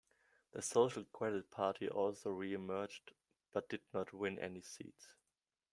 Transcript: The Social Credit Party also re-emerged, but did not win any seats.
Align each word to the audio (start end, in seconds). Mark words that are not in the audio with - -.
The 0.53 0.63
Social 0.63 1.03
Credit 1.13 1.47
Party 1.51 1.87
also 1.87 2.31
re-emerged, 2.31 3.11
but 3.53 3.69
did 3.69 3.81
not 3.93 4.13
win 4.13 4.39
any 4.39 4.61
seats. 4.63 5.13